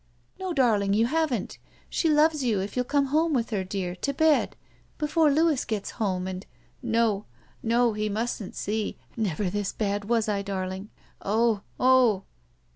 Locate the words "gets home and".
5.63-6.43